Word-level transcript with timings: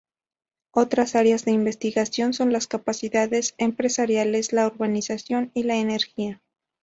Otras 0.71 1.13
áreas 1.13 1.45
de 1.45 1.51
investigación 1.51 2.33
son 2.33 2.51
las 2.51 2.65
capacidades 2.65 3.53
empresariales, 3.59 4.51
la 4.51 4.65
urbanización 4.65 5.51
y 5.53 5.61
la 5.61 5.75
energía. 5.75 6.41